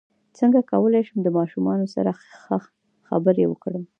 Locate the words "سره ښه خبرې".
1.95-3.45